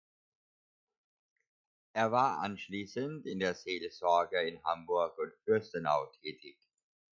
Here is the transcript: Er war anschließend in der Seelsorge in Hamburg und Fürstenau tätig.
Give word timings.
Er 1.93 2.11
war 2.11 2.39
anschließend 2.39 3.27
in 3.27 3.37
der 3.39 3.53
Seelsorge 3.53 4.41
in 4.41 4.63
Hamburg 4.63 5.15
und 5.19 5.31
Fürstenau 5.45 6.07
tätig. 6.23 6.57